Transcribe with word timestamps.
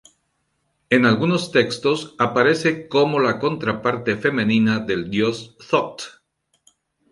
En 0.89 1.05
algunos 1.05 1.51
textos 1.51 2.15
aparece 2.17 2.87
como 2.87 3.19
la 3.19 3.37
contraparte 3.37 4.15
femenina 4.17 4.79
del 4.79 5.11
dios 5.11 5.55
Thot. 5.69 6.23